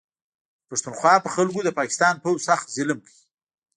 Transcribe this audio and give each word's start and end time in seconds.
د 0.61 0.63
پښتونخوا 0.69 1.13
په 1.23 1.29
خلکو 1.35 1.59
د 1.63 1.69
پاکستان 1.79 2.13
پوځ 2.23 2.37
سخت 2.49 2.67
ظلم 2.75 2.97
کوي 3.05 3.21